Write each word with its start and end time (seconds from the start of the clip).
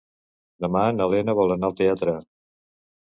Demà 0.65 0.85
na 0.95 1.07
Lena 1.13 1.37
vol 1.43 1.55
anar 1.57 1.71
al 1.73 1.77
teatre. 1.83 2.17